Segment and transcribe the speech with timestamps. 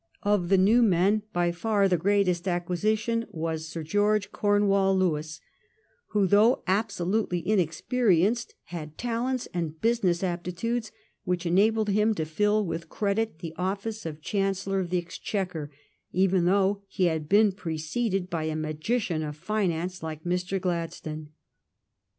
[0.11, 4.97] * Of the new men, by far the greatest acqui sition was Sir George Gornewall
[4.97, 5.39] Lewis,
[6.07, 10.89] who, though absolutely inexperienced, had talents and business ap titudes
[11.23, 15.69] which enabled him to fill with credit the office of Chancellor of the Exchequer,
[16.11, 20.59] even though he had ibeen preceded by a magician of finance like Mr.
[20.59, 21.29] Glad stone.